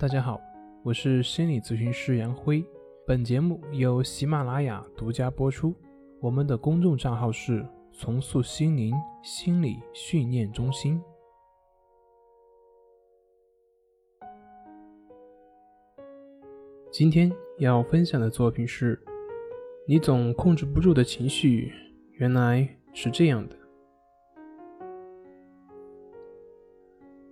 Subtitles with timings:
[0.00, 0.40] 大家好，
[0.82, 2.64] 我是心理咨询师杨辉。
[3.06, 5.76] 本节目由喜马拉雅独家播出。
[6.22, 10.98] 我们的公众账号是“重塑心灵心理训练中心”。
[16.90, 18.98] 今天要分享的作品是：
[19.86, 21.74] 你总控制不住的情绪，
[22.12, 23.59] 原来是这样的。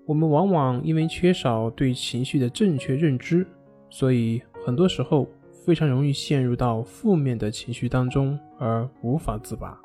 [0.08, 3.46] 我们往往因为缺少对情绪的正确认知，
[3.90, 5.28] 所以很多时候
[5.66, 9.78] 非常容易陷入到负面的情绪当中而无法自拔。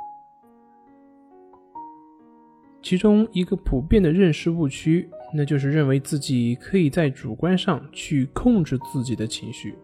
[2.81, 9.76] 其中一个普遍的认识误区，那就是认为自己可以在主观上去控制自己的情绪。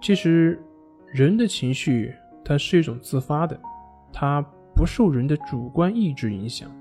[0.00, 0.58] 其实，
[1.12, 3.60] 人的情绪它是一种自发的，
[4.10, 4.40] 它
[4.74, 6.74] 不受人的主观意志影响。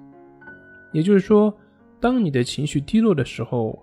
[0.91, 1.55] 也就是说，
[1.99, 3.77] 当你的情绪低落的时候，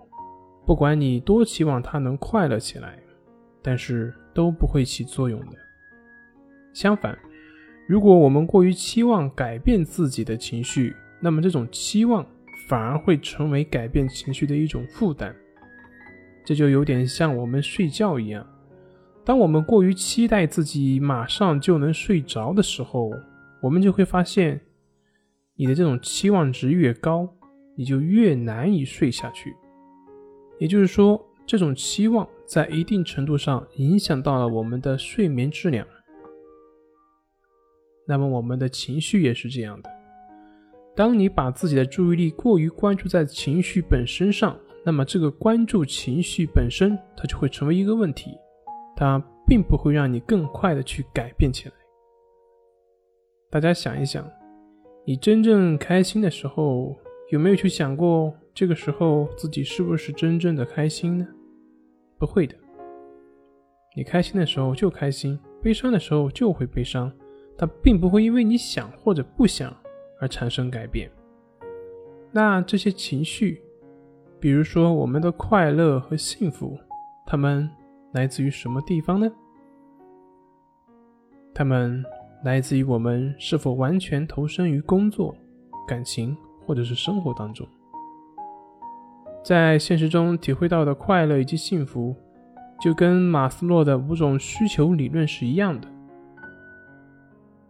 [0.65, 2.99] 不管你多期望它能快乐起来，
[3.61, 5.53] 但是都不会起作用的。
[6.73, 7.17] 相反，
[7.87, 12.25] 如果我们过于期望改变自己的情绪，那么这种期望
[12.67, 15.33] 反而会成为改变情绪的一种负担。
[16.43, 18.45] 这就有点像我们睡觉一样，
[19.23, 23.11] 当我们过于期待自己马上就能睡着的时候，
[23.61, 24.59] 我们就会发现。
[25.59, 27.27] 你的这种期望值越高，
[27.75, 29.55] 你就越难以睡下去。
[30.59, 35.85] 也就是说，这种期望在一定程度上影响到了我们的睡眠质量。
[38.07, 39.89] 那么，我们的情绪也是这样的。
[40.95, 48.31] 当你把自己的注意力过于关注在情绪本身上，那么这个关注情绪本身，它就会成为一个问题，
[48.95, 51.75] 它并不会让你更快的去改变起来。
[53.49, 54.23] 大家想一想。
[55.07, 56.93] 你真正开心的时候，
[57.29, 61.25] 有没有去想过这个时候自己是不是真正的开心呢？
[62.17, 62.53] 不会的。
[63.95, 67.09] 你开心的时候就开心，悲伤的时候就会悲伤，
[67.57, 69.73] 它并不会因为你想或者不想
[70.19, 71.09] 而产生改变。
[72.29, 73.61] 那这些情绪，
[74.41, 76.77] 比如说我们的快乐和幸福，
[77.25, 77.69] 它们
[78.11, 79.31] 来自于什么地方呢？
[81.53, 82.03] 它们。
[82.43, 85.35] 来自于我们是否完全投身于工作、
[85.87, 87.67] 感情或者是生活当中，
[89.43, 92.15] 在现实中体会到的快乐以及幸福，
[92.79, 95.87] 就跟马斯洛的五种需求理论是一样的。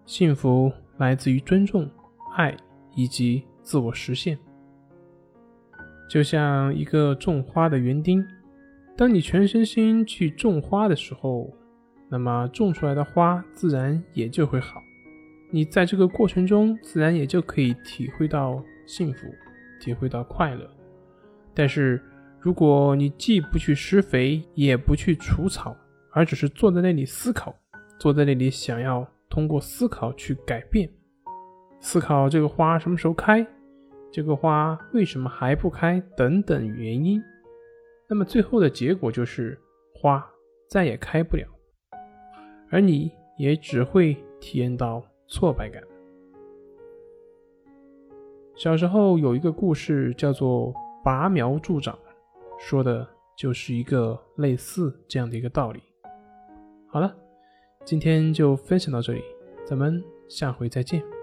[0.05, 1.89] 幸福来自于尊重、
[2.35, 2.55] 爱
[2.93, 4.37] 以及自我实现，
[6.09, 8.23] 就像一个种花的园丁，
[8.97, 11.49] 当你全身心去种花的时候。
[12.09, 14.81] 那么种出来的花自然也就会好，
[15.51, 19.27] 你在这个过程中自然也就可以体会到幸福，
[19.81, 20.69] 体会到快乐。
[21.53, 22.01] 但是
[22.39, 25.75] 如果你既不去施肥，也不去除草，
[26.11, 27.53] 而只是坐在那里思考，
[27.99, 30.89] 坐在那里想要通过思考去改变，
[31.81, 33.45] 思考这个花什么时候开，
[34.13, 37.21] 这个花为什么还不开等等原因，
[38.07, 39.59] 那么最后的结果就是
[39.93, 40.25] 花
[40.69, 41.45] 再也开不了。
[42.69, 45.81] 而你也只会体验到挫败感。
[48.55, 50.73] 小时候有一个故事叫做
[51.03, 51.97] “拔苗助长”，
[52.57, 53.07] 说的
[53.37, 55.81] 就是一个类似这样的一个道理。
[56.87, 57.15] 好了，
[57.85, 59.21] 今天就分享到这里，
[59.65, 61.16] 咱们下回再见。